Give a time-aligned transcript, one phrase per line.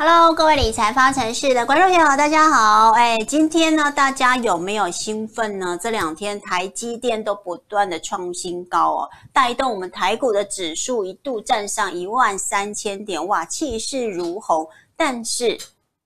[0.00, 2.92] Hello，各位理财方程式的观众朋友，大家好。
[2.92, 5.76] 哎，今天呢，大家有没有兴奋呢？
[5.82, 14.64] 这两天台积电都不断的创新高哦，带动我们台股的指数一度站上一万三千点，哇，气势如虹。
[14.96, 15.58] 但是，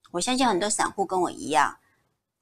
[0.09, 1.77] 我相信很多散户跟我一样。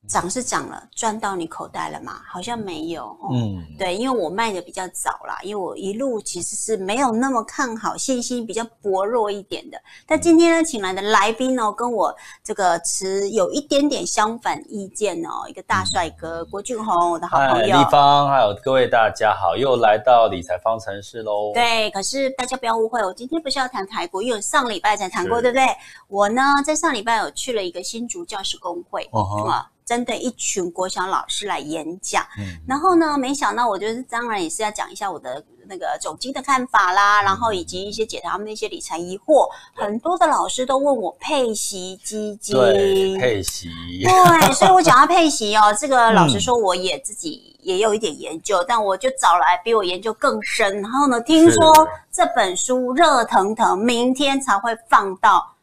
[0.07, 2.21] 涨是涨了，赚到你口袋了吗？
[2.27, 3.29] 好像没有哦。
[3.31, 9.79] 嗯，对，因为我卖的比较早啦，因为我一路其实是没有那么看好，信心比较薄弱一点的。
[10.07, 15.47] 但今天呢，请来的来宾哦，跟我这个持有一点点相反意见哦。
[15.47, 17.78] 一个大帅哥郭俊宏，我的好朋友。
[17.78, 21.51] 立方，还有各位大家好，又来到理财方程式喽。
[21.54, 25.65] 对，可是大家不要误会，我今天不是要谈台股，因为我上礼拜才谈过，对不对？
[26.07, 29.65] 我呢，在上礼拜有去了一个新竹教师工会，啊、uh-huh.。
[29.91, 39.50] 针对一群国小老师来演讲，嗯，然后呢，没想到我就是当然也是要讲一下我的那个总经的看法啦，嗯，然后以及一些解答他们那些理财疑惑。
[39.73, 43.70] 很多的老师都问我配息基金，对，配息，
[44.02, 50.81] 对，所以我讲到配息哦，这个老实 说我也自己也有一点研究，嗯，但我就找来比我研究更深。
[50.81, 55.53] 然后呢，听说这本书热腾腾，明天才会放到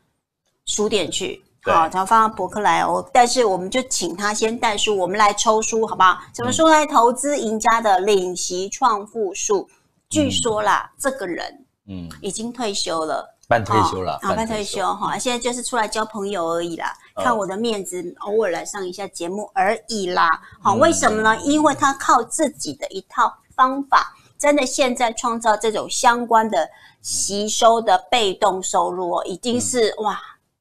[0.66, 1.42] 书店去。
[1.72, 3.08] 好，然后放到博客来哦。
[3.12, 6.18] 但是我们就请他先带书，我们来抽书，好不好？
[6.32, 6.86] 怎么书来？
[6.86, 9.68] 投资赢家的领息创富术。
[10.08, 15.18] 据说啦，这个人，嗯，已经退休了，半退休了，好，半退休哈。
[15.18, 20.40] 现在就是出来交朋友而已啦，看我的面子，偶尔来上一下节目而已啦。
[20.62, 21.36] 好，为什么呢？
[21.42, 26.66] 因为他靠自己的一套方法，真的现在创造这种相关的
[27.02, 30.18] 吸收的被动收入哦，已经是哇。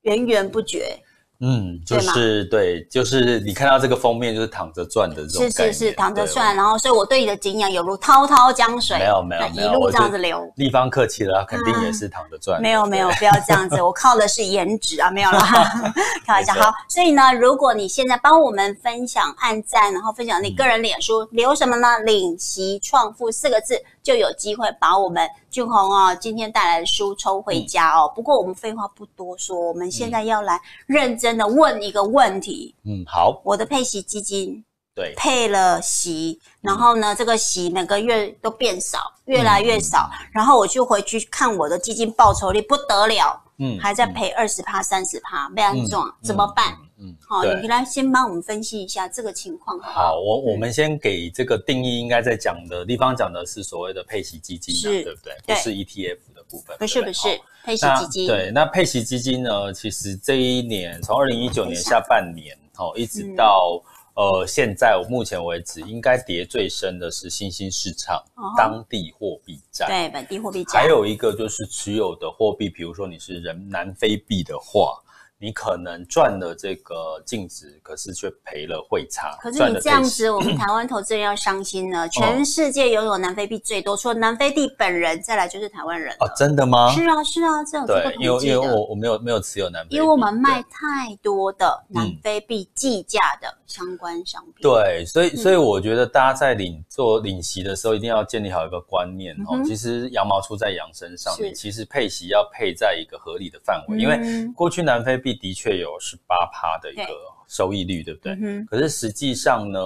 [0.08, 1.04] 源源不绝，
[1.40, 10.52] 嗯，就是对，对，就是你看到这个封面就是躺着赚的这种，是是是躺着赚，然后所以我对你的敬仰犹如滔滔江水，没有没有，一路这样子流。
[10.56, 12.62] 立方客气了，肯定也是躺着赚，啊。
[12.62, 15.40] 没有没有，不要这样子，我靠的是颜值啊，没有啦，
[16.26, 16.54] 开玩笑。
[16.56, 22.00] 好，所以呢，如果你现在帮我们分享、按赞，然后分享你个人脸书，嗯、留什么呢？
[22.00, 23.80] 领席创富四个字。
[24.04, 28.10] 就有机会把我们俊宏哦今天带来的书抽回家哦。
[28.16, 32.76] 不过我们废话不多说，我们现在要来认真的问一个问题。
[32.86, 33.42] 嗯，好。
[33.44, 40.08] 我的配息基金对配了息，然后呢，这个息每个月都变少，越来越少。
[40.32, 46.78] 然后我就回去看我的基金报酬率不得了，嗯，还在赔二十趴、三十趴，非常重，怎么办？
[47.00, 49.80] 嗯，好，你来先帮我们分析一下这个情况。
[49.82, 55.36] 好，我我们先给这个定义，应该在讲的地方讲的是所谓的配息基金，是，对不对？
[55.46, 58.28] 不是 ETF 的部分，不是不是配息基金。
[58.28, 59.74] 对，那配息基金呢？
[59.74, 63.82] 其实这一年从二零一九年下半年哦，一直到
[64.16, 68.24] 呃现在，我目前为止应该跌最深的是新兴市场
[68.58, 70.80] 当地货币债，对，本地货币债。
[70.80, 75.02] 还有一个就是持有的货币，比如说你是人南非币的话。
[75.40, 79.38] 你可能赚了这个净值，可是却赔了汇差。
[79.40, 82.10] 可是你这样子，我们台湾投资人要伤心了。
[82.10, 86.12] 全世界拥有南非币最多，除了南非币本人，再来就是台湾人。
[86.20, 86.92] 哦，真的吗？
[86.92, 88.24] 是啊，是啊，这有这个统计的。
[88.24, 94.54] 因为因为我我没有没有持有南非币，因为我们卖太多的南非币计价的相关商品。
[94.62, 99.62] 对，所以所以我觉得大家在领做领息的时候，一定要建立好一个观念哦。
[99.64, 105.38] 其实羊毛出在羊身上，你其实配息要配在一个合理的范围，因为过去南非币。
[105.38, 107.14] 的确有十八趴的一个
[107.48, 108.50] 收益率，对，对不对？
[108.50, 109.80] 嗯、可是实际上呢，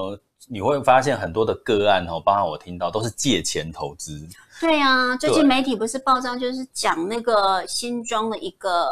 [0.47, 4.27] 你会发现很多的个案哦，包括我听到都是借钱投资。
[4.59, 8.87] 对啊，最近媒体不是报章就是讲那个新庄的一个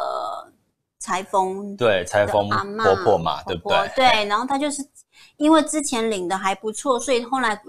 [0.98, 3.92] 裁缝，对，裁缝婆婆嘛，对不对？
[3.96, 4.84] 对，然后他就是
[5.36, 7.60] 因为之前领的还不错，所以后来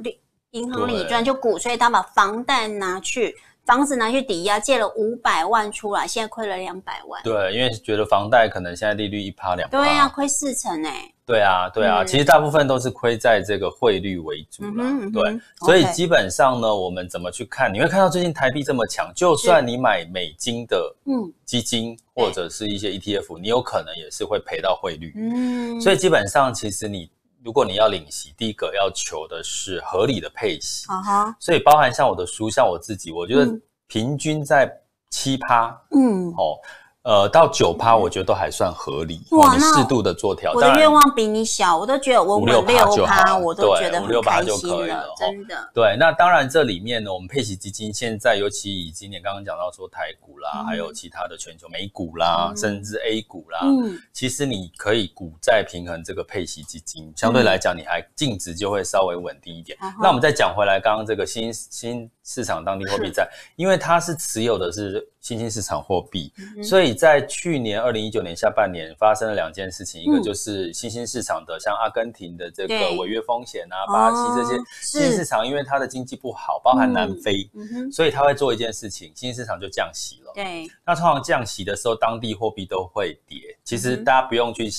[0.52, 3.36] 银行理赚就鼓吹他把房贷拿去。
[3.72, 7.24] 房子拿去抵押，借了五百万出来，现在亏了两百万。
[7.24, 9.78] 对，因为觉得房贷可能现在利率一趴两趴。
[9.78, 11.10] 对啊，亏四成哎。
[11.26, 15.12] 对啊，对啊，嗯、其实大部分都是亏在这个汇率为主了、嗯嗯。
[15.14, 17.74] 对，所以基本上呢，我们怎么去看？
[17.74, 25.14] 你会看到最近台币这么强，就算你买美金的嗯基金或者是一些 ETF，你有可能也是会赔到汇率。
[25.16, 27.10] 嗯，所以基本上其实你。
[27.44, 30.86] 如果你要领息，第一个要求的是合理的配息。
[30.88, 34.72] 啊哈，所以包含像我的书，像我自己，我觉得平均在
[35.10, 35.70] 七趴。
[35.92, 36.58] 嗯，哦。
[37.04, 39.20] 呃，到九趴，我觉得都还算合理。
[39.32, 40.62] 哇，你适度的做调整。
[40.62, 45.72] 我的愿望比你小，我都觉得我五六趴，我都觉得很开心了，真的。
[45.74, 59.76] 对，那当然这里面呢，我们配息基金现在，尤其以今年刚刚讲到说台股啦，嗯、还有其他的全球美股啦、嗯，甚至 A 股啦，嗯，其实你可以股债平衡这个配息基金，相对来讲，你还净值就会稍微稳定一点。
[59.82, 62.08] 嗯、那我们再讲回来，刚刚这个新新。
[62.24, 80.32] 市场当地货币债，因为它是持有的是新兴市场货币，嗯、所以在去年二零一九年下半年发生了两件事情，嗯、一个就是新兴市场的像阿根廷的这个违约风险啊，巴西这些新兴市场，因为它的经济不好，包含南非，嗯、所以它会做一件事情，新兴市场就降息了。
[80.36, 83.40] 对，那通常降息的时候，当地货币都会跌。
[83.64, 84.70] 其实大家不用去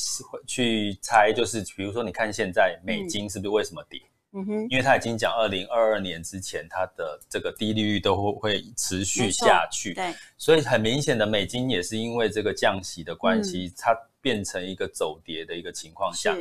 [0.46, 4.00] 去猜，就是比如说你看现在美金是不是为什么跌？
[4.34, 9.92] 嗯哼，因为他已经讲，二零二二年之前，它的这个低利率都会会持续下去。
[9.94, 16.34] 对，所以很明显的，美金也是因为这个降息的关系，嗯、它变成一个走跌的一个情况下。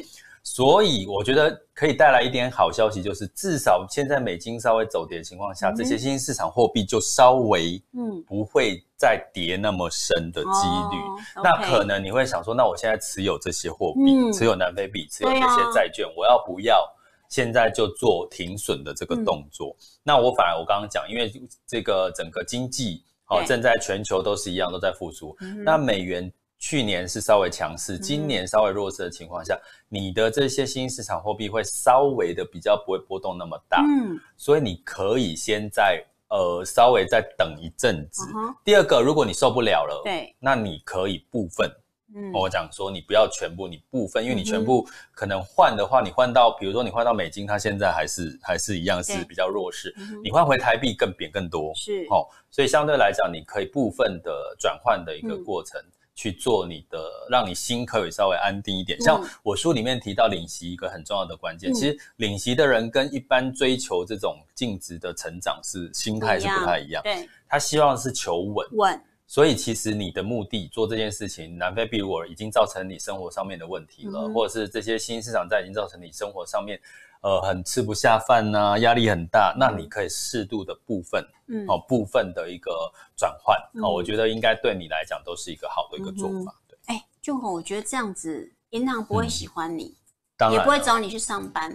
[0.44, 10.98] 所以我觉得可以带来一点好消息，就是至少现在美金稍微走跌的情况下，嗯、这些新兴市场货币就稍微嗯不会再跌那么深的几率。
[11.36, 16.90] 嗯、那可能你会想说，那我现在持有这些货币，嗯、持有南非币，持有这些债券，啊、我要不要？
[17.32, 21.32] 现在就做停损的这个动作，嗯、那我反而我刚刚讲，因为
[21.66, 26.30] 这个整个经济哦正在全球都是一样都在复苏，嗯、那美元
[26.60, 38.30] 去年是稍微强势，今年稍微弱势的情况下，嗯、你的这些新兴市场货币会稍微的比较不会波动那么大，嗯，所以你可以先在呃稍微再等一阵子。
[38.36, 41.72] 嗯、第二个，如果你受不了了，对，那你可以部分。
[42.16, 49.96] 嗯，我讲说你不要全部，你部分，因为你全部可能换的话，你换到，比如说你换到美金，它现在还是还是一样是比较弱势。
[50.24, 52.06] 你换回台币更贬更多，是。
[52.10, 55.82] 哦，所以相对来讲，你可以部分的转换的一个过程
[56.14, 57.00] 去做你的，
[57.30, 59.00] 让你心可以稍微安定一点。
[59.02, 69.02] 像我书里面提到领息一个很重要的关键，其实领息的人跟一般追求这种净值的成长是心态是不太一样，对，他希望是求稳稳。
[69.32, 76.78] 所以其实你的目的做这件事情，南非比如果已经造成你生活上面的问题了，嗯、或者是这些新兴市场在已经造成你生活上面，
[77.22, 86.54] 呃，很吃不下饭呐、啊，压力很大，嗯、那你可以适度的部分，嗯，哦，部分的一个转换，嗯、哦，我觉得应该对你来讲都是一个好的一个做法。
[86.68, 89.96] 对，哎，俊宏，我觉得这样子银行不会喜欢你，嗯、
[90.36, 91.72] 当然也不会找你去上班。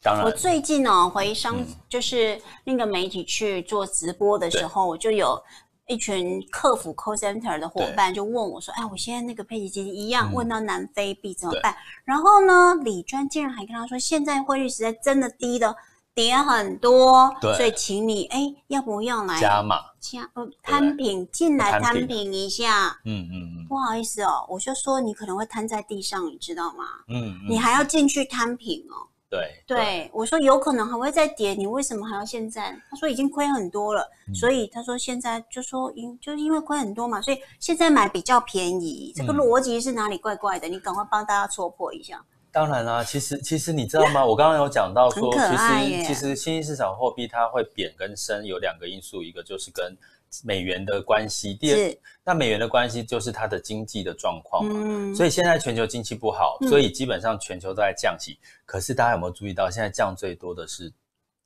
[0.00, 1.56] 当然，我最近呢、哦、回商，
[1.88, 5.42] 就是那个媒体去做直播的时候，嗯、我就有。
[5.90, 15.74] 一群客服 call center 的伙伴就问我说：“哎，我现在那个配息基金一样，问到南非币怎么办？”对然后呢，李专竟然还跟他说：“现在汇率实在真的低的，
[16.14, 22.96] 跌很多，所以请你哎，要不要来加码加呃摊平进来摊平一下？
[23.04, 26.84] 嗯嗯嗯，不好意思哦，我就说你可能会瘫在地上，你知道吗？
[27.08, 32.76] 嗯，嗯你还要进去摊平哦。”对对，我说有可能还会再跌，你为什么还要现在？
[32.90, 39.12] 他说已经亏很多了，嗯、所以他说现在就说因就是因为亏很多嘛，所以现在买比较便宜。
[39.14, 40.66] 这个逻辑是哪里怪怪的？
[40.66, 42.20] 嗯、你赶快帮大家戳破一下。
[42.50, 44.26] 当然啦、啊，其实其实你知道吗？
[44.26, 49.96] 我刚刚有讲到说， 其实其实新兴市场货币它会贬跟升有两个因素，一个就是跟。
[50.44, 58.38] 美元的关系，第二，那美元的关系就是它的经济的状况嘛，嗯、所以现在全球经济不好，嗯、所以基本上全球都在降息。
[58.64, 60.92] 可是大家有没有注意到，现在降最多的是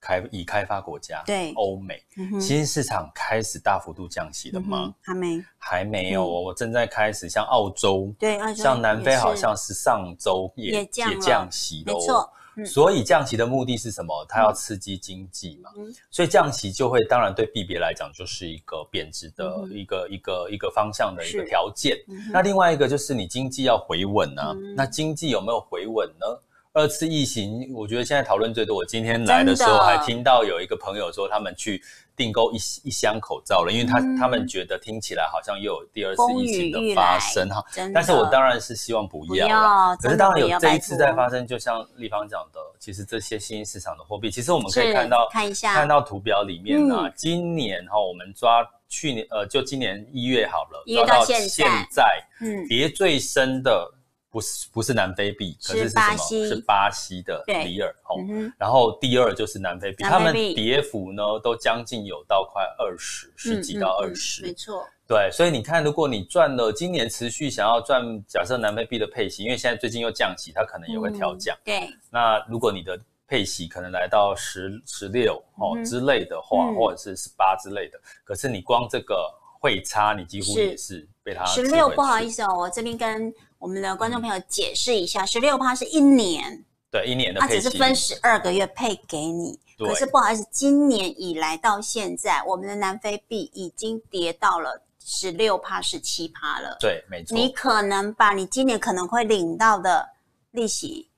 [0.00, 4.84] 开已开发国家，对，欧美，新兴市场开始大幅度降息了吗？
[4.84, 12.30] 嗯、还没，还没有，我正在开始，像澳洲，对，像南非好像是上周也也降，也降息了，没错。
[12.64, 14.24] 所以降息的目的是什么？
[14.28, 15.70] 它要刺激经济嘛。
[15.76, 21.96] 嗯、所以降息就会，当然对币别来讲就是一个贬值的一个、嗯、一个一个方向的一个条件。
[22.08, 24.52] 嗯、那另外一个就是你经济要回稳啊。
[24.54, 26.26] 嗯、那经济有没有回稳呢？
[26.74, 28.76] 二次疫情，我觉得现在讨论最多。
[28.76, 31.82] 我今天来的时候还听到有一个朋友说他们去。
[32.16, 37.60] 订购一一箱口罩了，因为他、嗯、他们觉得听起来好像又有第二次疫情的发生哈，
[37.92, 51.48] 但是我当然是希望不要可是当然有这一次在发生，就像立方讲的，其实这些新兴市场的货币，其实我们可以看到看一下看到图表里面啊，嗯、今年哈，我们抓去年呃，就今年一月好了，抓到现
[51.90, 53.92] 在，嗯，跌最深的。
[54.34, 56.16] 不是不是南非币，可是是什么？
[56.48, 58.18] 是巴西的里尔哦。
[58.58, 64.84] 然后第二就是南非币，他们跌幅呢都将近有到快二十，十几到二十，没错。
[65.06, 71.56] 对，所以你看，如果你赚了，今年持续想要赚，假设南非币的配息，因为现在最近又降息，它可能也会调降。
[71.62, 71.88] 对。
[72.10, 72.98] 那如果你的
[73.28, 81.88] 配息可能来到十十六哦之类的话，或者是十八之类的，可是你光这个汇差，你几乎也是被它十六。
[81.90, 83.32] 不好意思哦，我这边跟。
[83.64, 89.58] 我们的观众朋友解释一下，十六趴是一年，对，一年的，它只是分十二个月配给你。
[89.78, 96.76] 对可是不好意思，今年以来到现在，我们的南非币已经跌到了十六趴、十七趴了。
[96.78, 97.34] 对，没错。
[97.34, 100.06] 你可能把你今年可能会领到的
[100.50, 101.08] 利息，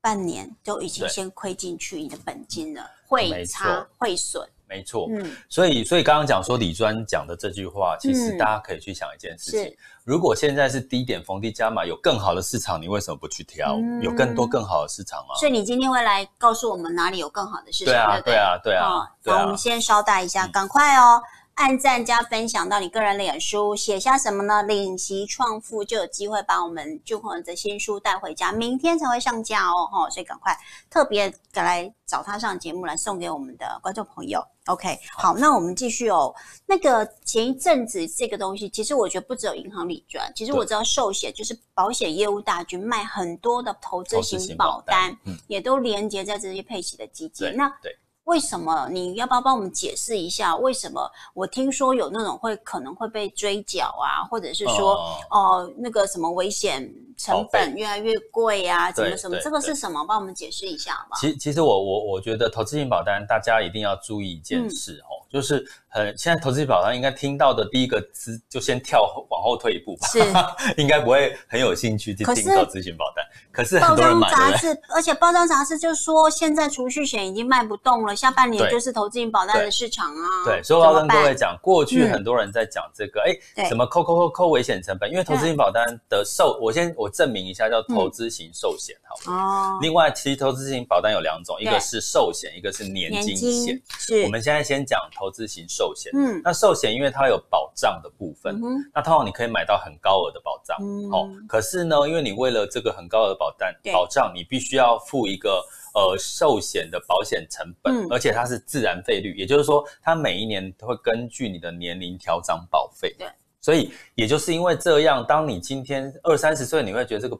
[0.00, 4.48] 半年都已经先亏进去你的本金了，汇差、汇损。
[4.68, 13.76] 没错，嗯，所以所以刚刚讲说李专讲的这句话，其实大家可以去想一件事情：嗯、如果现在是低点逢低加码，有更好的市场，你为什么不去挑？
[13.76, 15.34] 嗯、有更多更好的市场吗？
[15.38, 17.94] 所以你今天会来告诉我们哪里有更好的市场？
[17.94, 18.88] 对啊，对啊，对啊。
[18.88, 21.22] 好，那我们先稍待一下，赶快哦。
[21.56, 24.62] 嗯按赞加分享到你个人脸书，写下什么呢？
[24.62, 30.08] 领息创富就有机会把我们俊宏的新书带回家，明天才会上架哦，吼！
[30.10, 30.56] 所以赶快
[30.90, 34.46] 特别赶来找他上节目来送给我们的观众朋友。
[34.66, 36.32] OK，好，那我们继续哦。
[36.66, 47.50] 那个前一阵子这个东西，其实我觉得不只有银行理专，其实我知道寿险就是保险业务大军卖很多的投资型保单，保单嗯、也都连接在这些配息的基金。
[47.56, 47.96] 那对。
[48.26, 48.88] 为什么？
[48.90, 50.56] 你要不要帮我们解释一下？
[50.56, 59.38] 为什么我听说有那种会可能会被追缴啊，或者是说哦、那个什么危险成本越来越贵啊，怎么什么？
[59.38, 60.04] 这个是什么？
[60.04, 61.16] 帮我们解释一下好吗？
[61.20, 70.18] 其其实我我我觉得投资型保单大家一定要注意一件事哦，嗯、就是很现在投资型保单应该听到的第一个字就先跳往后退一步吧，是
[70.82, 73.24] 应该不会很有兴趣去听投资型保单。
[73.52, 80.44] 可是很多人买，杂志，而且包装杂志就说现在储蓄险已经卖不动了，下半年就是投资型保单的市场啊。
[80.44, 89.78] 对，所以我要跟各位讲，过去很多人在讲这个，哎，什么扣扣扣扣危险成本，因为投资型保单的寿，我先我证明一下，叫投资型寿险，好哦。
[89.80, 93.80] 另外，其实投资型保单有两种，一个是寿险，一个是年金险。
[93.98, 94.22] 是。
[94.24, 96.12] 我们现在先讲投资型寿险。
[96.14, 96.40] 嗯。
[96.44, 100.76] 那寿险因为它有保障的部分，嗯那通常你可以买到很高额的保障。
[100.80, 101.10] 嗯。
[101.10, 101.28] 哦。
[101.48, 105.64] 可是呢，因为你为了这个很高额的保保单保障，你必须要付一个
[105.94, 113.14] 呃寿险的保险成本，嗯、而且它是自然费率，也就是说，它每一年都会根据你的年龄调涨保费。
[113.18, 113.28] 对，
[113.60, 117.38] 所以也就是因为这样，当你今天二三十岁，你会觉得这个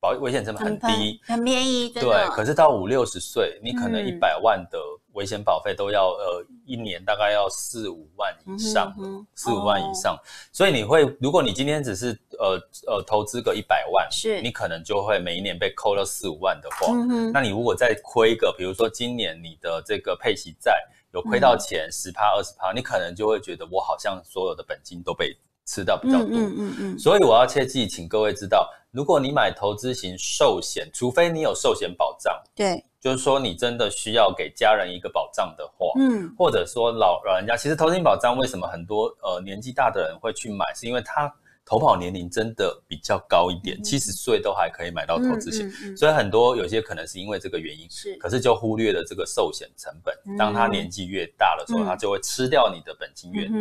[0.00, 1.90] 保危险成本很低，很便宜。
[1.90, 4.78] 对，可是到五六十岁，你可能一百万的。
[4.78, 8.94] 嗯危险保费都要呃一年大概要四五万以上，
[9.34, 10.16] 四五万以上，
[10.52, 20.72] 所以你会，如果你今天只是呃呃投资个一百万，是，你可能就会每一年被扣了四五万的话，嗯那你如果再亏个，比如说今年你的这个配息债
[21.12, 32.82] 有亏到钱十趴二十趴，你可能就会觉得我好像所有的本金都被吃到比较多，嗯嗯嗯，所以我要切记，请各位知道，如果你买投资型寿险，除非你有寿险保障，对。
[33.00, 41.32] 就是说，你真的需要给家人一个保障的话，嗯，或者说老老人家，其实投资型保障为什么很多呃年纪大的人会去买，是因为他
[41.68, 53.58] 投保年龄真的比较高一点，七十岁都还可以买到投资险，所以很多有些可能是因为这个原因，是，可是就忽略了这个寿险成本，当他年纪越大的时候，他就会吃掉你的本金越多，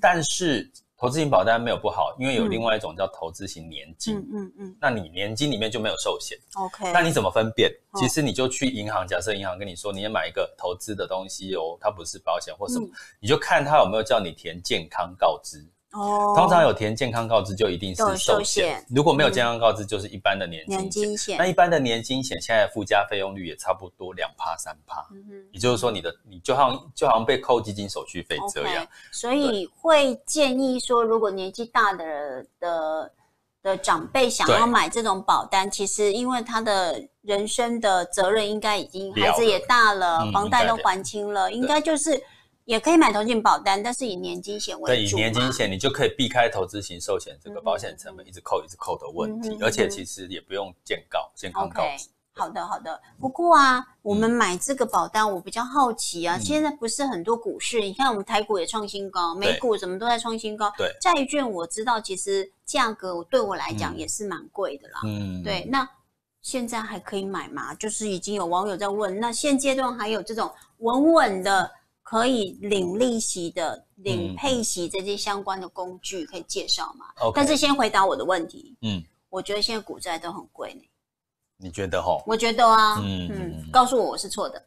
[0.00, 0.68] 但是。
[0.96, 4.16] 投资型保单没有不好，因为有另外一种叫投资型年金。
[4.16, 4.76] 嗯嗯嗯。
[4.80, 6.38] 那你年金里面就没有寿险。
[6.54, 6.90] OK。
[6.92, 7.70] 那你怎么分辨？
[7.96, 12.88] 其实你就去银行，假设银行跟你说你要买一个投资的东西哦，它不是保险或什么，
[13.20, 15.66] 你就看它有没有叫你填健康告知。
[15.94, 21.38] 哦，通常有填健康告知就一定是寿险，如果没有健康告知就是一般的年金险。
[21.38, 28.86] 那一般的年金险现在附加费用率也差不多两趴三趴，嗯哼，也就是说你的你就好像就好像被扣基金手续费这样。
[29.12, 33.12] 所以会建议说，如果年纪大的的
[33.62, 42.20] 的长辈想要买这种保单，其实因为他的人生的责任应该已经孩子也大了，房贷都还清了，应该就是。
[42.64, 44.86] 也可以买投资型保单，但是以年金险为主。
[44.86, 52.08] 对，以年金险你就可以避开投资型寿险这个保险成本一直扣一直扣的问题，而且其实也不用健告健康告知。
[52.36, 60.72] 好的好的，不过啊，我们买这个保单，我比较好奇啊，现在不是很多股市，你看我们台股也创新高，美股什么都在创新高。
[60.76, 65.00] 对，债券我知道，其实价格对我来讲也是蛮贵的啦。
[65.04, 65.88] 嗯，对，那
[66.40, 67.72] 现在还可以买吗？
[67.74, 71.70] 就是已经有网友在问，那现阶段还有这种稳稳的。
[72.04, 77.32] 可以领利息的、领配息这些相关的工具可以介绍吗？Okay.
[77.34, 78.76] 但是先回答我的问题。
[78.82, 80.82] 嗯，我觉得现在股债都很贵呢。
[81.56, 82.22] 你觉得哈？
[82.26, 84.64] 我觉得啊，嗯嗯，告诉我我是错的。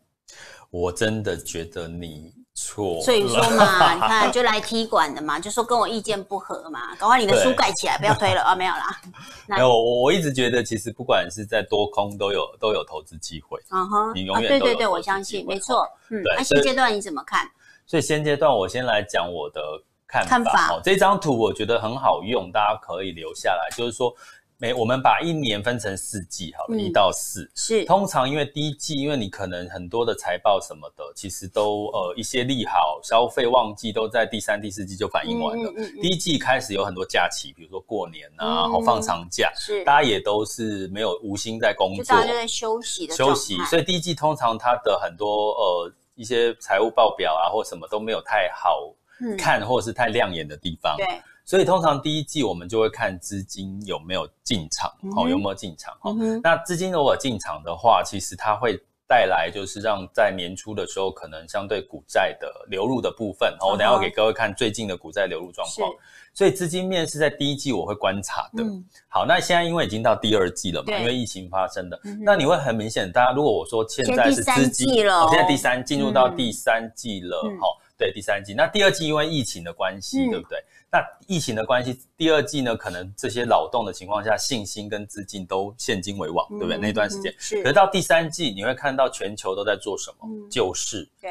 [0.72, 2.34] 我真的觉得你。
[2.60, 9.00] 错，所以说嘛， 你看就来踢馆的嘛，就说跟我意见不合嘛，赶快你的书盖起来，不要推了啊，没有啦。
[9.46, 13.60] 没有，我我一直觉得，其实不管是在多空都有都有投资机会。
[13.70, 15.88] 嗯哼，你永远对对对，我相信，没错。
[16.10, 17.48] 嗯，那现阶段你怎么看？
[17.86, 19.62] 所以现阶段我先来讲我的
[20.08, 20.30] 看法。
[20.30, 20.82] 看法。
[20.84, 24.12] 这张图我觉得很好用，大家可以留下来，就是说。
[24.60, 27.48] 每我们把一年分成四季，好了，一到四。
[27.54, 27.86] 是。
[27.86, 35.72] 通常因为第一季，因为你可能很多的财报什么的，其实都呃一些利好消费旺季都在第三、第四季就反映完了。
[36.02, 39.84] 第一季开始有很多假期，比如说过年啊，然后放长假，是。
[39.84, 48.92] 大家也都是没有无心在工作，大家就在休息的休息，所以第一季通常它的很多呃一些财务报表啊或什么都没有太好
[49.38, 50.98] 看，或者是太亮眼的地方。
[50.98, 51.06] 对。
[51.48, 56.14] 所以通常第一季我们就会看资金有没有进场，哦，有没有进场，哦。
[56.44, 58.78] 那资金如果进场的话，其实它会
[59.08, 63.56] 带来就是让在年初的时候可能相对股债的流入的部分。
[63.62, 65.90] 我等下要给各位看最近的股债流入状况。
[66.34, 68.64] 所以资金面是在第一季我会观察的。
[69.08, 78.54] 好，那现在因为已经到第二季了嘛，因为疫情发生的，那你会很明显，大家如果我说现在是资金了，现在第三进入到第三季了，好，对，第三季。
[78.54, 80.64] 那第二季因为疫情的关系，对不对？
[80.92, 86.78] 那疫情的关系，第二季呢，可能这些扰动的情况下，信心跟资金都现金为王，对不对？
[86.78, 87.62] 那段时间，是。
[87.64, 90.48] 可是到第三季，你会看到全球都在做什么？
[90.50, 91.30] 救市，对，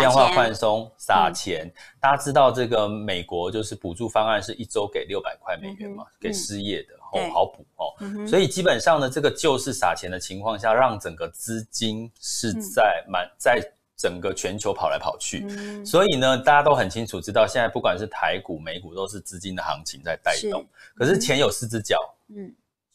[0.00, 1.70] 量化宽松，撒钱。
[2.00, 8.26] 大家知道这个美国就是补助方案是一周给六百块美元嘛，给失业的哦，好补哦。
[8.26, 13.60] 所以基本上呢，这个救市撒钱的情况下，让整个资金是在满在。
[13.98, 20.60] 整个全球跑来跑去，嗯、所以呢，大家都很清楚知道，现在不管是台股、美股，都是资金的行情在带动。
[20.62, 22.54] 是可是钱有四只脚，嗯，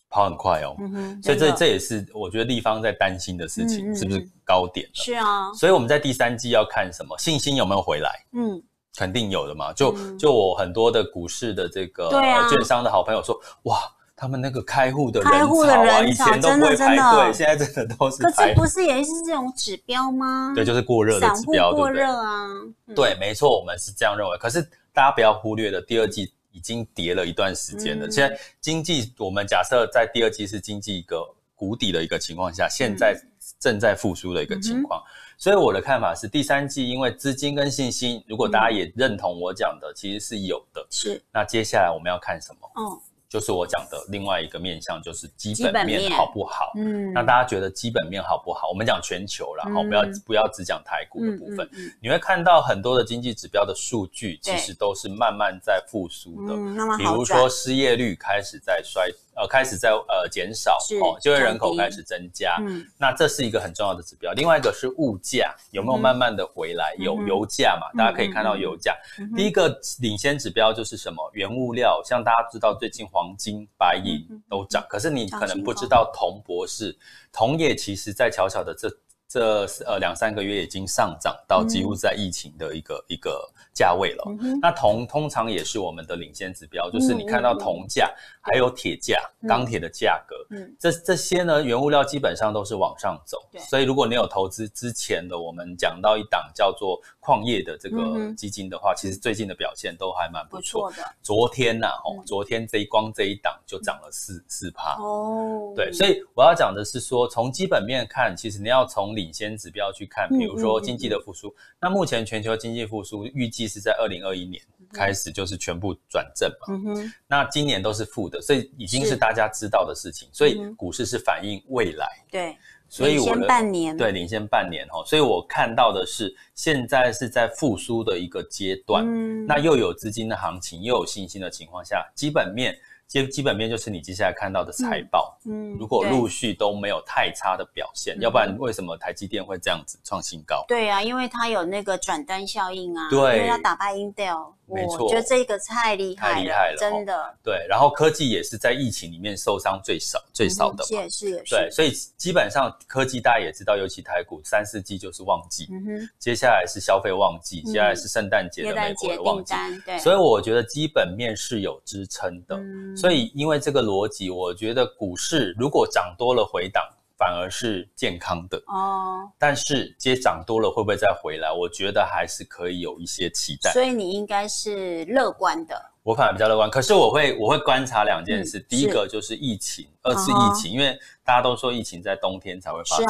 [0.10, 0.78] 跑很快哦。
[0.80, 4.94] 嗯哼，所以这这也是我觉得地方在担心的事情，嗯、是不是高点了？
[4.94, 5.54] 是啊。
[5.54, 7.18] 所以我们在第三季要看什么？
[7.18, 8.26] 信心有没有回来？
[8.32, 8.64] 嗯，
[8.96, 9.74] 肯定有的嘛。
[9.74, 12.10] 就就我很多的股市的这个
[12.50, 13.78] 券商的好朋友说，哇。
[14.16, 18.22] 他们那个开户的人潮啊，开户的人潮以前都不会排队，现在真的都是。
[18.24, 20.54] 可是不是也是这种指标吗？
[20.56, 22.48] 对，就是过热的指标，过热啊。
[22.96, 24.38] 对，没错，我们是这样认为。
[24.38, 24.62] 可是
[24.94, 28.10] 大家不要忽略了，第二季已经跌了一段时间了。
[28.10, 33.20] 现在经济，我们假设在第二季是经济一个谷底的一个情况下，现在
[33.60, 35.02] 正在复苏的一个情况。
[35.40, 40.86] 所以我的看法是，第三季因为资金跟信心，如果大家也认同我讲的，其实是有的。
[40.92, 41.20] 是。
[41.32, 42.72] 那接下来我们要看什么？
[42.78, 43.00] 嗯。
[43.34, 46.72] 就是我讲的另外一个面向，就是基本面好不好？
[46.76, 48.70] 嗯，那大家觉得基本面好不好？
[48.70, 51.68] 我们讲全球啦，好，不要不要只讲台股的部分。
[52.00, 56.54] 你会看到很多的经济指标的数据，其实都是慢慢在复苏的。
[56.96, 59.10] 比如说失业率开始在衰。
[59.36, 64.32] 呃，开始在呃减少哦，就业人口开始增加，嗯，那这是一个很重要的指标。
[64.34, 66.96] 另外一个是物价有没有慢慢的回来？
[67.00, 68.96] 有油价嘛，大家可以看到油价。
[69.36, 71.30] 第一个领先指标就是什么？
[71.34, 76.96] 原物料，像大家知道最近黄金、白银都涨，可是你可能不知道铜博士，
[77.32, 78.90] 铜业其实在悄悄的这
[79.34, 83.50] 这呃两三个月已经上涨到几乎在疫情的一个一个。
[83.74, 84.24] 价位了，
[84.62, 88.08] 那铜通常也是我们的领先指标，就是你看到铜价
[88.40, 90.36] 还有铁价、钢铁的价格，
[90.80, 93.42] 这这些呢，原物料基本上都是往上走。
[93.68, 100.92] 所以如果你有投资之前的，我们讲到一档叫做矿业的这个基金的话，其实最近的表现都还蛮不错。
[100.92, 100.98] 的。
[101.24, 105.02] 昨天呐，哦，昨天这一光这一档就涨了四四趴。
[105.02, 111.52] 哦，对，所以我要讲的是说，从基本面看，其实你要从领先指标去看，比如说经济的复苏。
[111.82, 113.64] 那目前全球经济复苏预计。
[113.74, 114.62] 是在二零二一年
[114.94, 116.68] 开始，就是全部转正嘛。
[116.68, 117.14] 嗯哼。
[117.28, 120.28] 那今年都是负的，所以已经是大家知道的事情。
[120.32, 122.08] 所以股市是反映未来。
[122.30, 122.56] 对。
[122.88, 123.98] 所以我领先半年。
[123.98, 125.04] 对，领先半年哈。
[125.06, 129.04] 所以我看到的是，现在是在复苏的一个阶段。
[129.08, 129.48] 嗯。
[129.48, 132.78] 那又有资金的行情，又有信心的情况下，基本面。
[133.14, 140.66] 基基本面就是你接下来看到的财报，嗯，如果陆续都没有太差的表现，要不然为什么台积电会这样子创新高？
[140.68, 147.36] 对啊，因为它有那个转单效应啊，对，因为要打败 Intel，没错，我觉得这个太厉害了，太厉害了，真的。
[147.44, 151.56] 对，然后科技也是在疫情里面受伤最少最少的，也是也是。
[151.56, 159.54] 对，所以基本上科技大家也知道，尤其台股三四季就是旺季，嗯哼，接下来是消费旺季，接下来是圣诞节的美国的旺季，
[159.86, 162.56] 对，所以我觉得基本面是有支撑的。
[162.96, 166.84] 所以，因为这个逻辑，我觉得股市如果涨多了回档，
[167.18, 169.30] 反而是健康的哦。
[169.38, 171.52] 但是接涨多了会不会再回来？
[171.52, 173.72] 我觉得还是可以有一些期待。
[173.72, 175.92] 所以你应该是乐观的。
[176.04, 178.60] 我反而比较乐观，可是我会我会观察两件事。
[178.60, 183.08] 第一个就是疫情，二次疫情，因为大家都说疫情在冬天才会发生。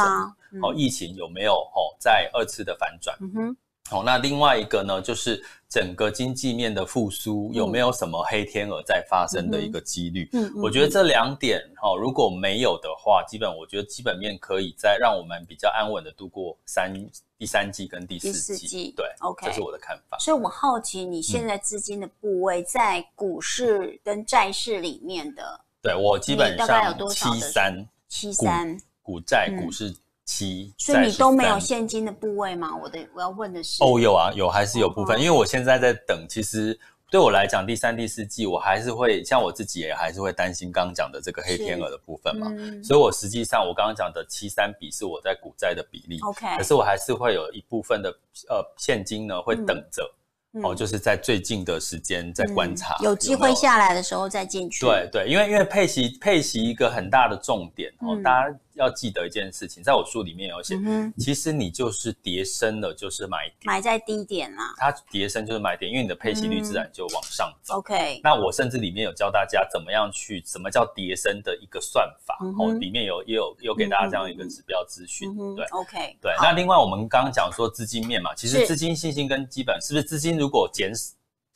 [0.62, 3.18] 哦，疫情有没有哦在二次的反转？
[3.20, 3.58] 嗯哼。
[3.92, 10.30] 哦，那另外一个呢，就是整个经济面的复苏有没有什么黑天鹅在发生的一个几率？
[10.32, 16.92] 嗯，我觉得这两点哦，如果没有的话，基本我觉得基本面可以再让我们比较安稳的度过三
[17.38, 18.94] 第三季跟第四季。
[18.96, 20.18] 对，OK，这是我的看法。
[20.18, 25.60] 所以我好奇你现在资金的部位在股市跟债市里面的？
[25.82, 26.98] 对，我基本上？
[27.10, 29.94] 七三七三股债股市。
[30.34, 32.76] 七，所以你都没有现金的部位吗？
[32.82, 36.80] 我的我要问的是，哦，有啊，有还是有部分，因为我现在在等，其实
[37.12, 48.10] 对我来讲，第三、第四季我还是会像我自己也还是会担心刚刚讲的这个黑天鹅的部分嘛，嗯、所以我实际上我刚刚讲的七三比是我在股债的比例，OK，可是我还是会有一部分的
[48.50, 50.04] 呃现金呢会等着。
[50.04, 50.20] 嗯
[50.62, 54.86] 哦，就是在最近的时间在观察，有机会下来的时候再进去。
[54.86, 60.76] 对对，因为因为配息配息一个很大的重点哦，大家要记得一件事情，在我书里面有写，
[61.18, 64.74] 其实你就是跌升了就是买点，买在低点啦。
[64.78, 67.76] 它跌升就是买点，因为你的配息率自然就往上走。
[67.76, 75.34] OK，那我甚至里面有教大家怎么样去，什么叫跌升的一个算法哦，里面有也有有给大家这样一个指标资讯。
[75.56, 76.34] 对，OK，对。
[76.42, 80.38] 那另外我们刚刚讲说资金面嘛，其实资金信心跟基本是不是资金？
[80.38, 80.92] 如果减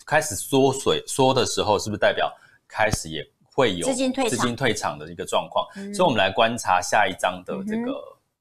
[0.06, 2.32] 开始缩水缩的时候，是不是代表
[2.68, 5.68] 开始也会有资金退资金退场的一个状况？
[5.78, 7.92] 嗯、所以，我们来观察下一章的这个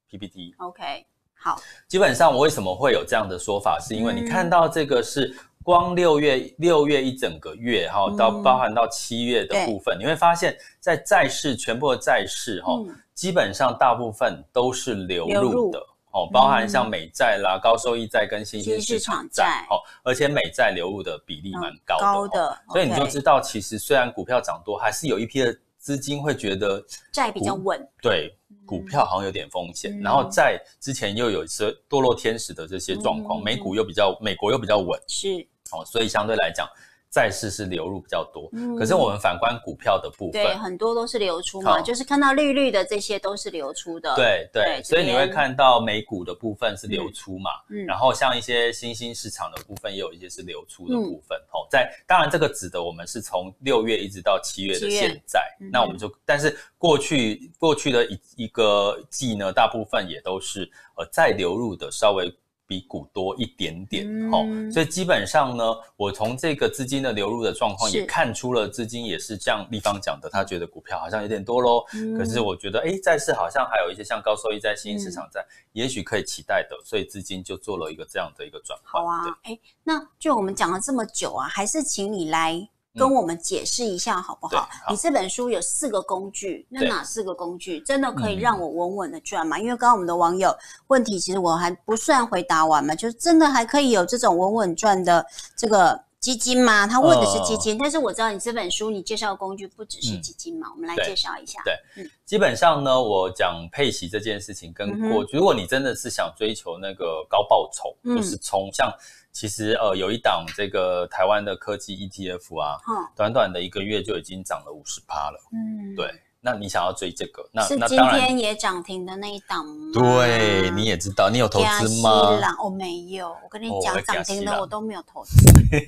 [0.07, 0.53] PPT。
[0.59, 1.03] OK，
[1.33, 1.59] 好。
[1.87, 3.79] 基本上，我为什么会有这样的说法？
[3.79, 15.83] 是因为你看到这个是光六月六月一整个月哈，到包含到七月的部分，嗯、你会发现在债市全部的债市哈，嗯、基本上大部分都是流入的。
[16.17, 36.67] 哦，包含像美债啦、高收益债跟新兴市场债，哦，而且美债流入的比例蛮高的，高的，所以你就知道，其实虽然股票涨多，还是有一批的资金会觉得债比较稳，对，股票好像有点风险，然后债之前又有一些堕落天使的这些状况，美股又比较，美国又比较稳，是，哦，所以相对来讲。
[37.09, 62.31] 债市是流入比较多，嗯、可是我们反观股票的部分，对，很多都是流出嘛，就是看到绿绿的这些都是流出的，对对，对所以你会看到美股的部分是流出嘛，嗯，然后像一些新兴市场的部分也有一些是流出的部分，哦、嗯，在当然这个指的我们是从六月一直到七月的现在，嗯、那我们就但是过去过去的一一个季呢，大部分也都是呃再流入的稍微。
[62.67, 65.63] 比股多一点点，哦，所以基本上呢，
[65.95, 71.83] 我从这个资金的流入的状况也看出了资金也是像立方讲的，他觉得股票好像有点多喽。
[72.17, 79.01] 可是我觉得，哎，债市好像还有一些像高收益债、新兴市场债，也许可以期待的，所以资金就做了一个这样的一个转换。
[79.01, 82.67] 好啊，哎，那就我们讲了这么久啊，还是请你来。
[82.97, 84.61] 跟我们解释一下好不好？
[84.61, 89.57] 好，你这本书有四个工具，那哪四个工具真的可以让我稳稳的赚吗？
[89.57, 90.53] 嗯、因为刚刚我们的网友
[90.87, 96.85] 问题，其实我还不算回答完嘛，就是真的还可以有这种稳稳赚的这个基金吗？
[96.85, 101.61] 他问的是基金，呃、但是我知道你这本书你介绍的工具不只是基金嘛，嗯、我们来介绍一下。
[101.63, 108.93] 对，嗯、基本上呢，我讲配息这件事情跟过如果你真的是想追求那个高报酬，嗯、就是从像。
[109.31, 115.39] 其实呃，有一档这个台湾的科技 ETF 啊，嗯、短短的一个月就已经涨了五十趴了。
[115.53, 116.11] 嗯，对。
[116.39, 117.47] 那你想要追这个？
[117.51, 119.91] 那是今天也涨停的那一档吗？
[119.93, 122.39] 对，你也知道，你有投资吗？
[122.63, 123.29] 我没有。
[123.29, 125.35] 我跟你讲，涨停的我都没有投资。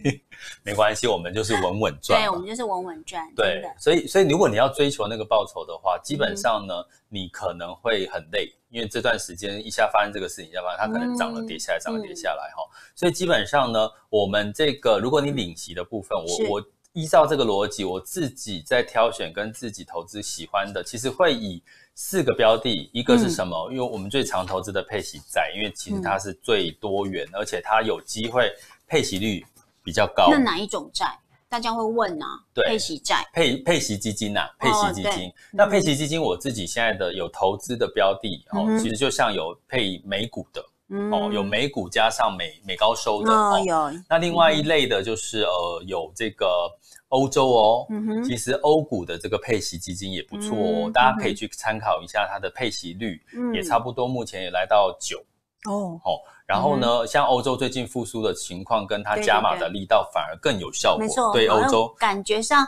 [0.63, 2.19] 没关系，我们就是稳稳赚。
[2.19, 3.29] 对，我们就是稳稳赚。
[3.35, 6.73] 对，所以所以如果你要追求那个报酬的话，基本上呢，
[7.09, 8.51] 你可能会很累。
[8.69, 12.61] 因为这段时间一下发生这个事情，一下发生它可能涨了跌下来，涨了跌下来哈。
[12.95, 21.61] 所以基本上呢，我们这个如果你领息的部分，我我依照这个逻辑，我自己在挑选跟自己投资喜欢的，其实会以
[21.95, 23.69] 四个标的，一个是什么？
[23.71, 28.51] 因为我们最常投资的配息债，因为其实它是最多元，而且它有机会
[28.87, 29.45] 配息率
[29.83, 30.29] 比较高。
[30.31, 31.17] 那哪一种债？
[31.47, 35.29] 大家会问啊，对，配息债、配配息基金呐、啊，配息基金。
[35.29, 43.59] 哦、那配息基金，我自己现在的有投资的标的、嗯、哦，其实就像有配美股的、嗯、哦，有美股加上美美高收的哦。
[44.07, 46.69] 那另外一类的就是、嗯、呃，有这个
[47.09, 47.87] 欧洲哦，
[48.25, 55.19] 其实欧股的这个配息基金也不错哦，嗯、大家可以去参考一下它的配息率，嗯、也差不多，目前也来到九。
[55.65, 61.05] 哦，哦，然后呢，嗯、像欧洲最近复苏的情况，跟它加码的力道反而更有效果。
[61.05, 62.65] 对，对，对，没错，对欧洲感觉上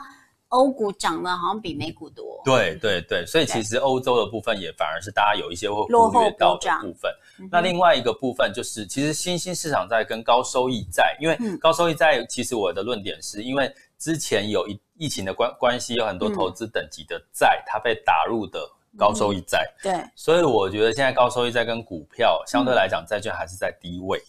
[0.49, 2.41] 欧股涨得好像比美股多。
[2.43, 7.09] 对对对，所以其实欧洲的部分也反而是大家有一些会忽略到的部分。
[7.49, 18.59] 那另外一个部分就是，其实新兴市场债跟高收益债，因为高收益债，其实我的论点是因为之前有一疫情的关关系，有很多投资等级的债，它被打入的。
[18.97, 24.21] 高收益债，对，所以我觉得现在高收益债跟股票相对来讲，债券还是在低位，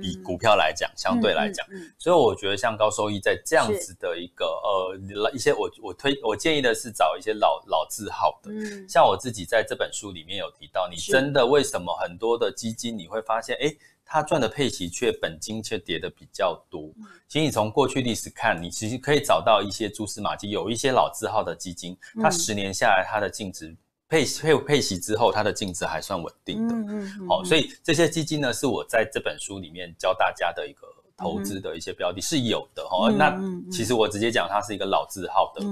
[0.00, 1.66] 比股票来讲相对来讲，
[1.98, 8.50] 所以我觉得像高收益债这样子的一个呃一些我我推我建议的是找一些老老字号的，
[8.88, 16.90] 像我自己在这本书里面有提到，你真的为什么很多的基金你会发现，哎，它赚的配息却本金却跌的比较多？
[17.26, 23.74] 其实你从过去历史看，你其实可以找到一些蛛丝马迹，有一些老字号的基金，它十年下来它的净值。
[24.10, 26.74] 配配配息之后，它的净值还算稳定的。
[26.74, 30.80] 嗯嗯，好，所以这些基金呢，是我在这本书里面教大家的一个
[31.16, 33.08] 投资的一些标的是有的哈。
[33.08, 35.64] 那其实我直接讲，它是一个老字号的，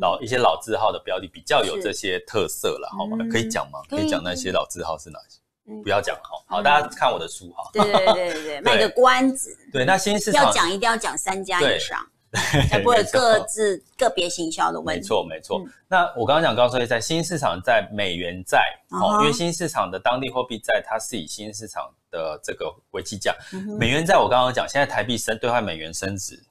[0.00, 3.18] 老一些老字号的标的比较有这些特色了，好吗？
[3.30, 3.78] 可以讲吗？
[3.90, 5.38] 可以讲那些老字号是哪些？
[5.82, 7.70] 不要讲哈，好，大家看我的书哈。
[7.72, 9.56] 对对对对对， 卖个关子。
[9.70, 12.04] 对，那新兴市场要讲一定要讲三家以上。
[12.70, 15.02] 才不会各自个别行销的问题。
[15.02, 15.62] 没错，没错。
[15.86, 23.36] 那我刚刚讲高收益在，新兴市场在美元债哦，因为新兴市场的当地货币债，它是以新兴市场的这个为计价。
[23.78, 26.42] 美元债我刚刚讲，现在台币升兑换美元升值，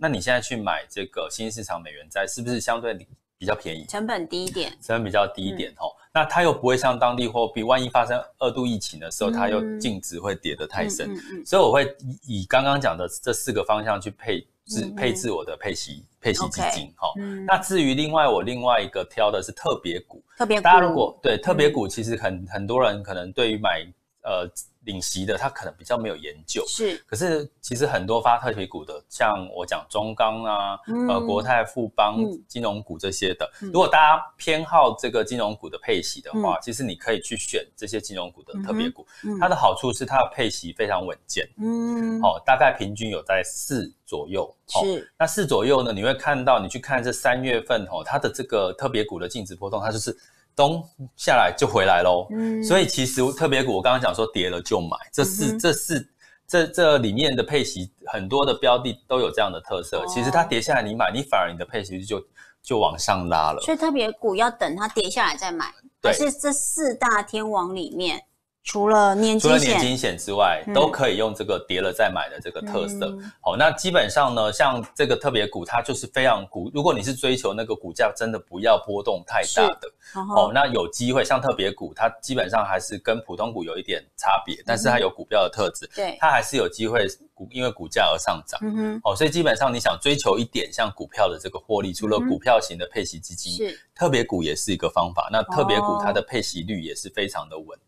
[0.00, 2.92] 那你现在去买这个新兴市场美元债，是不是相对
[3.38, 3.86] 比较便宜？
[3.86, 5.94] 成本低一点，成本比较低一点哦。
[6.12, 11.16] 那它又不会像当地货币，万一发生二度疫情的时候，它又净值会跌得太深。
[11.46, 14.44] 所以我会以以刚刚讲的这四个方向去配。
[14.70, 17.12] 是配置我的配息配息基金哈，
[17.46, 23.84] 那至于另外我另外一个挑的是特别股，特别股，大家如果对特别股，其实很很多人可能对于买
[24.22, 24.48] 呃。
[24.84, 26.96] 领息的他可能比较没有研究，是。
[27.06, 32.16] 可是其实很多发特别股的，像我讲中钢啊，嗯、呃国泰富邦
[32.48, 39.06] 金融股这些的，嗯、如果大家偏好这个金融股的配息的话，嗯、其实你可以去选这些金融股的特别股。
[39.24, 45.12] 嗯、它的好处是它的配息非常稳健，嗯，哦，大概平均有在四左右，哦、是。
[45.18, 50.16] 那四左右呢，你会看到你去看这三月份哦，它的这个特别股的净值波动，它就是。
[50.54, 50.82] 东
[51.16, 56.12] 下来就回来喽，嗯，所以其实特别股我刚刚讲说跌了就买，这是、嗯、这是
[56.46, 60.00] 这这里面的配息很多的标的都有这样的特色。
[60.00, 62.22] 哦、其实它跌下来你买，你反而你的配息就
[62.62, 63.60] 就往上拉了。
[63.62, 68.22] 所以特别股要等它跌下来再买，对还是这四大天王里面？
[68.62, 73.06] 除了年金险，除了年金险之外，嗯、都可以用这个跌了再买的这个特色。
[73.06, 76.70] 嗯、好，那基本上呢，像这个特别股，它就是非常股。
[76.74, 79.88] 如果你是追求那个股价真的不要波动太大的，
[80.36, 88.60] 哦，那有机会像特别股，它基本上还是跟普通股有一点差别，但是它有股票的特质，对、嗯，它还是有机会股因为股价而上涨。
[88.62, 95.30] 嗯哼，哦，所以基本上你想追求一点像股票的这个获利，除了股票型的配息基金，是、嗯、特别股也是一个方法。
[95.32, 97.66] 那特别股它的配息率也是非常的稳。
[97.76, 97.82] 哦，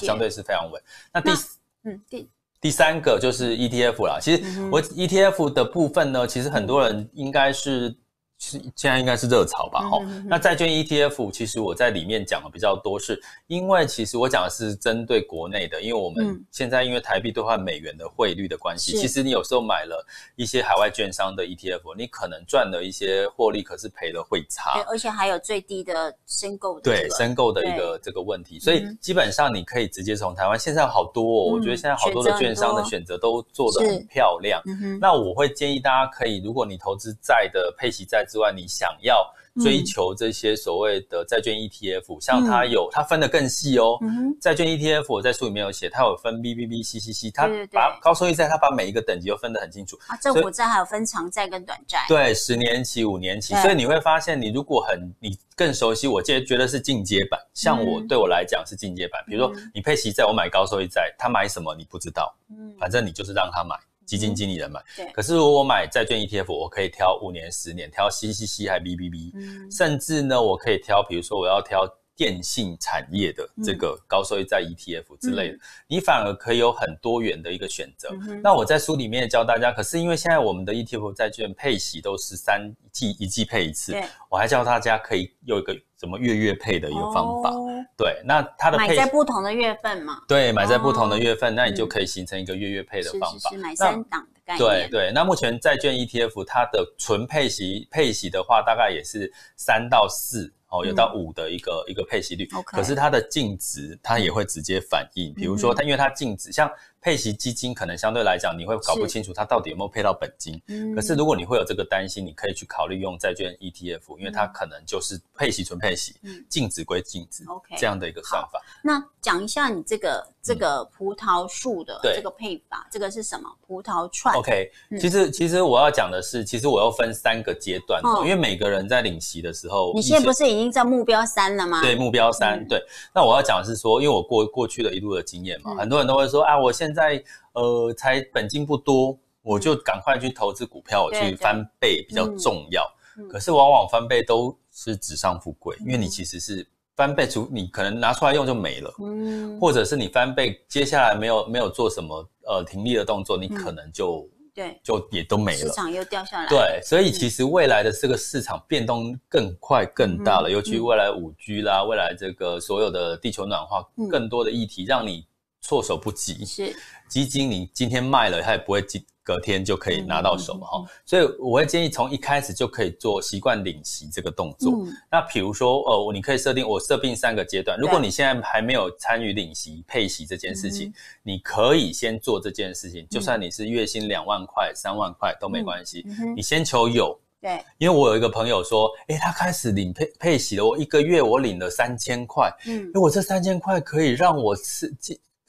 [0.00, 0.82] 相对是非常稳。
[1.12, 2.30] 那第那嗯第
[2.60, 4.18] 第三个就是 ETF 啦。
[4.20, 7.96] 其实我 ETF 的部分呢，其实很多人应该是。
[8.40, 10.26] 是现在应该是热潮吧，哈、嗯。
[10.26, 20.04] 那债券 ETF 其实我在里面讲的比较多，是因为其实我讲的是针对国内的，因为我们现在因为台币兑换美元的汇率的关系，嗯、其实你有时候买了
[20.36, 24.72] 一些海外券商的 ETF，你可能赚了一些获利，可是赔了汇差。
[24.72, 34.62] 对，而且还有最低的申购的、这个、对申购的一个这个问题，所以基本上你可以直接从台湾，现在好多哦，嗯、我觉得现在好多的券商的选择都做得很漂亮。
[34.64, 39.26] 嗯、那我会建议大家可以，如果你投资债的配息债之外，你想要
[39.60, 43.98] 追求这些所谓的债券 ETF，、嗯、像它有它分得更细哦。
[44.00, 49.98] 嗯、债券 ETF 我在书里面有写，它有分 BBB、CCC，它把高收益债，它把每一个等级都分得很清楚。
[50.06, 52.04] 啊，政府债还有分长债跟短债。
[52.08, 57.40] 对，十年期、五年期，所以你会发现，你如果很你更熟悉，我觉得是进阶版。
[57.52, 63.76] 像我、嗯、对我来讲是进阶版，比如说你配息债，我买高收益债，他买什么你不知道，嗯，反正你就是让他买。
[64.10, 65.06] 基金经理人买，对。
[65.12, 71.86] 可是如果我买债券 ETF，我可以挑五年、十年，挑 CCC 还 BBB，嗯，甚至呢，我可以挑，比如说我要挑
[72.20, 78.10] 电信产业的这个高收益债 ETF 之类的，嗯、你反而可以有很多元的一个选择。
[78.28, 83.96] 嗯、那我在书里面教大家，可是因为现在我们的 ETF 债券配息都是三季一季配一次，
[84.28, 85.74] 我还教大家可以有一个。
[86.00, 87.50] 怎么月月配的一个方法？
[87.50, 90.22] 哦、对，那它的配买在不同的月份嘛？
[90.26, 93.50] 对，买在不同的月份，哦、那你就可以形成一个月月配的方法。
[93.50, 94.58] 是是是买三档的概念。
[94.58, 100.50] 对对，那目前债券 ETF 它的纯配息配息的话，大概也是三到四。
[100.70, 105.32] 哦，有到五的一个、嗯、一个配息率.可是它的净值它也会直接反映。
[105.32, 110.60] 嗯、比如说它，因为它净值像配息基金，可能相对来讲你会搞不清楚它到底有没有配到本金。
[110.68, 116.14] 是可是如果你会有这个担心，你可以去考虑用债券 ETF，因为它可能就是配息纯配息，
[116.48, 118.60] 净、嗯、值归净值，OK，这样的一个算法。
[118.82, 123.48] 那讲一下你这个这个葡萄树的这个配法，嗯、这个是什么？
[123.66, 124.34] 葡萄串。
[124.34, 131.80] OK，、嗯、其实其实我要讲的是，其实我要分三个阶段，哦、因为每个人在领息的时候，你现在不是已经在目标三了吗？
[131.80, 132.58] 对，目标三。
[132.60, 132.82] 嗯、对，
[133.14, 137.22] 那我要讲的是说，因为我过过去的一路的经验嘛，嗯、很多人都会说啊，我现在
[137.52, 142.82] 呃才本金不多，我就赶快去投资股票，我去翻倍比较重要。
[143.18, 154.28] 嗯、可是往往翻倍都是纸上富贵，嗯、因为你其实是翻倍，除你可能拿出来用就没了，嗯，或者是你翻倍，接下来没有没有做什么呃停利的动作，你可能就。
[154.32, 156.48] 嗯对，就也都没了，市场又掉下来。
[156.48, 165.24] 对，所以其实未来的这个市场变动更快更大了，嗯、尤其未来五 G 啦，嗯、未来这个所有的地球暖化，更多的议题让你
[165.60, 166.44] 措手不及。
[166.44, 166.74] 是
[167.08, 168.82] 基金，你今天卖了，它也不会
[169.22, 174.72] 隔天就可以拿到手嘛哈，所以我会建议从一开始就可以做习惯领息这个动作。
[174.72, 177.78] 嗯、那比如说，呃，你可以设定我设定三个阶段。
[177.78, 183.06] 如果你现在还没有参与领息配息这件事情，嗯、你可以先做这件事情。
[183.08, 187.16] 就算你是月薪两万块、三万块都没关系，嗯、你先求有。
[187.40, 194.92] 对，因为我有一个朋友说，诶，他开始领配配息了，我一个月我领了三千块，嗯，因为我这三千块可以让我吃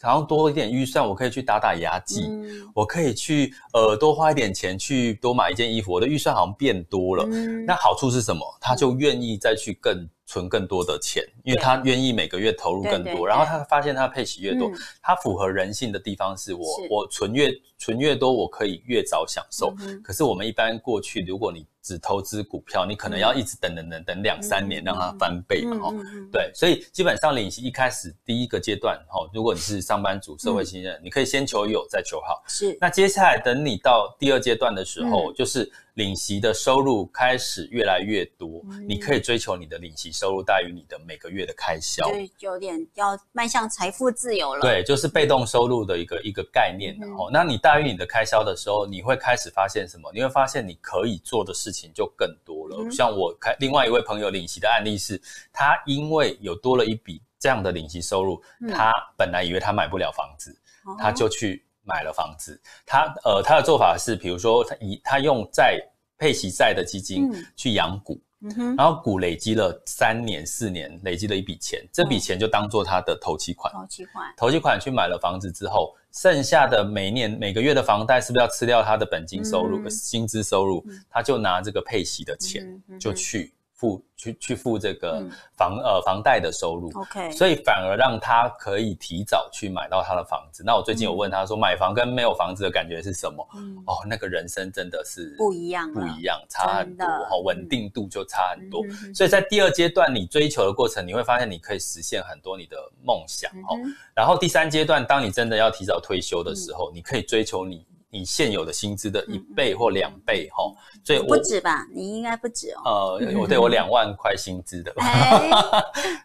[0.02, 7.26] 然后多一点预算，我可以去打打牙祭，嗯、我可以去呃多花一点钱去多买一件衣服，我的预算好像变多了。
[7.30, 8.42] 嗯、那好处是什么？
[8.60, 13.04] 他就愿意再去更存更多的钱，因为他愿意每个月投入更多。
[13.04, 19.74] 对对对，然后他发现他配息越多，嗯、他符合人性的地方是我是我存越存越多，我可以越早享受。
[19.80, 25.94] 嗯、可是我们一般过去，如果你只投资股票，你可能要一直等等等等两三年让它翻倍嘛，哈，
[26.32, 32.78] 对，所以基本上领息一开始第一个阶段，哈，如果你是上班族、社会新人，你可以先求有再求好，是。
[32.80, 35.72] 那接下来等你到第二阶段的时候，就是。
[35.96, 44.62] 领息的收入开始越来越多，嗯、你可以追求你的领息收入大于你的每个月的开销，就有点要迈向财富自由了。
[44.62, 46.98] 对，就是被动收入的一个一个概念。
[46.98, 50.12] 然后、嗯，那你大于你的开销的时候，你会开始发现什么？
[50.14, 52.78] 你会发现你可以做的事情就更多了。
[52.80, 55.22] 嗯、像我开另外一位朋友领息的案例是，
[55.54, 60.56] 他因为有多了一笔这样的领息收入，嗯、他本来以为他买不了房子，
[60.88, 61.66] 嗯、他就去。
[61.84, 65.82] 买了房子，他呃他的做法是，比如说他以他用债
[66.16, 73.72] 配息债的基金去养股，嗯嗯、然后股累积了三年四年，累积了一笔钱，这笔钱就当做他的头期款。
[73.74, 80.84] 头期款，投期款去买了房子之后，剩下的每年每个月的房贷是不是要吃掉他的本金收入、嗯、薪资收入？
[80.88, 83.54] 嗯、他就拿这个配息的钱、就去。
[83.82, 90.62] 付去去付这个房、嗯、呃房贷的收入，OK，所以反而让他可以提早去买到他的房子。
[90.64, 93.44] 那我最近有问他说，买房跟没有房子的感觉是什么？
[93.56, 98.86] 嗯、哦，那个人生真的是不一样，不一样，差很多哈，稳定度就差很多。
[98.86, 103.74] 嗯、所以在第二阶段，你追求的过程，你会发现你可以实现很多你的梦想哦。
[103.84, 107.84] 嗯、然后第三阶段，当你真的要提早退休的时候，嗯、你可以追求你。
[108.12, 111.88] 你现有的薪资的一倍或两倍，哈、嗯，所以我不止吧？
[111.94, 113.18] 你应该不止哦。
[113.20, 114.94] 呃，我对我两万块薪资的，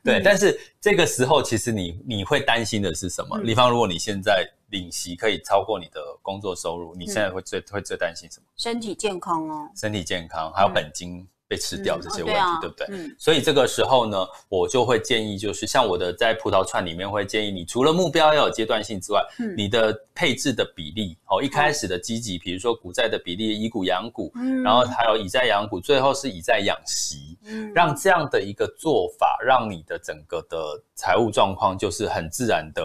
[0.02, 0.20] 对。
[0.22, 3.38] 但是这个时候，其实你你会担心的是什么？
[3.38, 8.46] 比方、嗯，如果你现在领息可以超过你的工作收入，你现在会最、嗯、会最担心什么？
[8.56, 9.70] 身体健康哦。
[9.76, 11.18] 身体健康，还有本金。
[11.18, 12.86] 嗯被吃掉这些问题，对，不对？
[12.90, 30.58] 嗯，所以这个时候呢，我就会建议，就是像我的在葡萄串里面会建议你，除了目标要有阶段性之外，嗯，你的配置的比例，哦，一开始的积极，比如说股债的比例，以股养股，嗯，然后还有以债养股，最后是以债养息，嗯，让这样的一个做法，让你的整个的
[30.94, 32.82] 财务状况就是很自然的。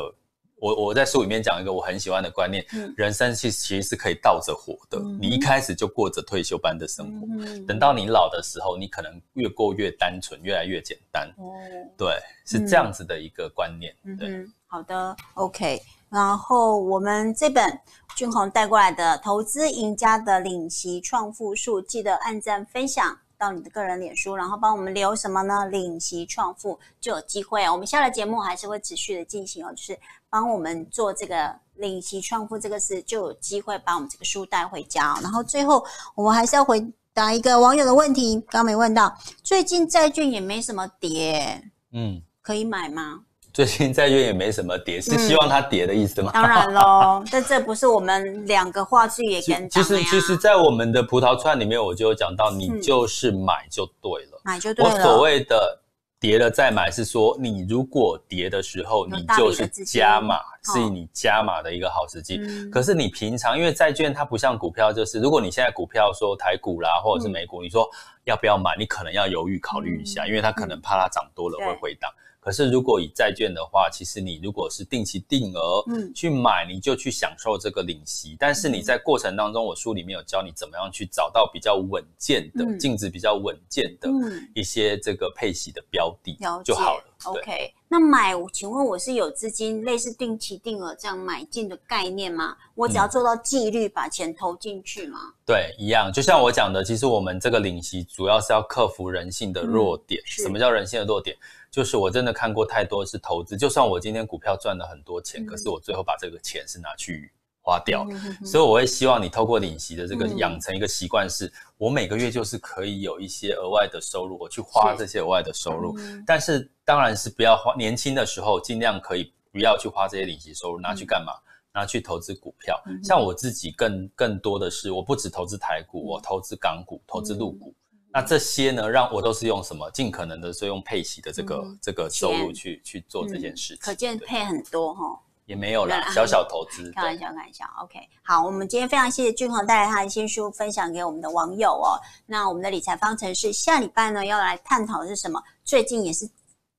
[0.61, 4.99] 我我在书里面讲一个我很喜欢的观念，嗯、人生其实其实是可以倒着活的。
[4.99, 11.27] 嗯、你一开始就过着退休般的生活，嗯、等到你老的时候，你可能越过越单纯，越来越简单。
[11.37, 11.51] 哦、
[11.97, 13.91] 对，是这样子的一个观念。
[14.03, 15.81] 嗯、对、嗯，好的，OK。
[16.09, 17.79] 然后我们这本
[18.15, 23.17] 俊宏带过来的《投资赢家的领息创富术》，记得按赞分享。
[23.41, 25.65] 到你的个人脸书，然后帮我们留什么呢？
[25.65, 27.67] 领息创富就有机会。
[27.67, 29.97] 我们下了节目还是会持续的进行哦，就是
[30.29, 35.17] 帮我们做这个领息创富这个事，就有机会把我们这个书带回家。
[35.23, 43.21] 然后最后我们还是要回答一个网友的问题，刚刚没问到，最近债券也没什么跌，嗯，可以买吗？
[43.53, 46.31] 最近债券也没什么跌，是希望它跌的意思吗？
[46.33, 54.91] 嗯、当然喽， 但这不是我们两个话剧也跟其实，其实，在我们的葡萄串里面，我就有讲到，你就是买就对了，买就对了。
[54.91, 55.79] 我所谓的
[56.17, 60.39] 跌了再买，是说你如果跌的时候，你就是加码，
[60.73, 62.37] 是你加码的一个好时机。
[62.41, 67.85] 嗯、可是你平常，因为债券它不像股票，就是如果你现在股票说台股啦，或者是美股，嗯、你说
[68.23, 72.09] 要不要买，你可能要犹豫考虑一下，嗯、因为它可能怕它涨多了会回档。
[72.43, 78.35] 可是，如果以债券的话，其实你如果是定期定额嗯去买，你就去享受这个领息。
[78.39, 84.09] 但是你在过程当中，我书里面有教你怎么样去找到比较稳健的、净值比较稳健的
[84.55, 87.03] 一些这个配息的标的就好了。
[87.25, 92.57] OK，那买，请问我是有资金类似定期定额这样买进的概念吗？
[92.73, 95.19] 我只要做到纪律，把钱投进去吗？
[95.45, 96.11] 对，一样。
[96.11, 100.19] 就像我讲的，其实我们这个领息主要是要克服人性的弱点。
[100.25, 101.37] 什么叫人性的弱点？
[101.71, 108.05] 就是我真的看过太多是投资，就算我今天股票赚了很多钱，嗯、可是我最后把这个钱是拿去花掉，
[108.45, 115.97] 所以我会希望你透过领息的这个养成一个习惯，是、嗯、我每个月就是可以有一些额外的收入，我去花这些额外的收入。
[115.97, 121.33] 是但是当然是不要花，年轻的时候尽量可以不要去花这些领息收入，拿去干嘛？
[121.33, 122.77] 嗯然后去投资股票。
[122.85, 127.73] 嗯、像我自己更更多的是，我不只投资台股，我投资港股，投资陆股。
[128.11, 129.89] 嗯、那这些呢，让我都是用什么？
[129.91, 133.77] 尽可能的是用配息的这个、嗯、这个收入去去做这件事情。
[133.81, 135.19] 可见配很多哈。
[135.47, 137.65] 也没有啦，小小投资，开玩笑，开玩笑。
[137.81, 141.99] OK，好，我们今天非常谢谢俊宏带来他的新书分享给我们的网友哦。
[142.25, 145.41] 那我们的理财方程式下礼拜呢要来探讨的是什么？
[145.65, 146.29] 最近也是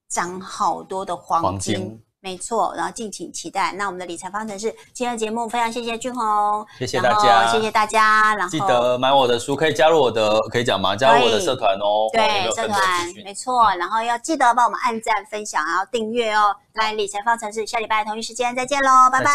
[0.08, 1.74] 涨好多的黄金。
[1.76, 3.72] 黄金没错，然后敬请期待。
[3.72, 8.32] 那我们的理财方程式今天的节目非常谢谢俊宏，谢谢大家，谢谢大家。
[8.36, 10.94] 然后记得买我的书，可以加入我的，可以讲吗？
[10.94, 12.08] 加入我的社团哦。
[12.12, 12.78] 对，社团
[13.24, 13.68] 没错。
[13.74, 16.54] 然后要记得帮我们按赞、分享，然后订阅哦。
[16.74, 19.32] 来，理财方程式下礼拜同一时间再见喽，拜拜，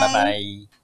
[0.00, 0.77] 拜拜。